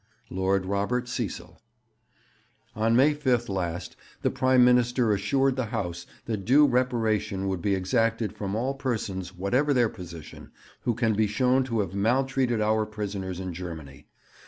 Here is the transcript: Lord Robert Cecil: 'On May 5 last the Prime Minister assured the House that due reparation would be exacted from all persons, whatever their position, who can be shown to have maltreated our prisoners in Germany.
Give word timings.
Lord 0.31 0.65
Robert 0.65 1.07
Cecil: 1.07 1.61
'On 2.75 2.95
May 2.95 3.13
5 3.13 3.47
last 3.49 3.95
the 4.23 4.31
Prime 4.31 4.65
Minister 4.65 5.13
assured 5.13 5.55
the 5.55 5.65
House 5.67 6.07
that 6.25 6.43
due 6.43 6.65
reparation 6.65 7.47
would 7.47 7.61
be 7.61 7.75
exacted 7.75 8.33
from 8.35 8.55
all 8.55 8.73
persons, 8.73 9.35
whatever 9.35 9.75
their 9.75 9.89
position, 9.89 10.49
who 10.85 10.95
can 10.95 11.13
be 11.13 11.27
shown 11.27 11.63
to 11.65 11.81
have 11.81 11.93
maltreated 11.93 12.61
our 12.61 12.87
prisoners 12.87 13.39
in 13.39 13.53
Germany. 13.53 14.07